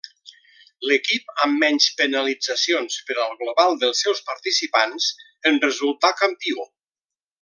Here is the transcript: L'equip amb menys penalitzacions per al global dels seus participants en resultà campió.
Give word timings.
L'equip 0.91 1.27
amb 1.47 1.59
menys 1.63 1.89
penalitzacions 1.99 2.97
per 3.09 3.17
al 3.25 3.37
global 3.43 3.77
dels 3.85 4.01
seus 4.07 4.23
participants 4.31 5.11
en 5.51 5.61
resultà 5.67 6.13
campió. 6.25 6.67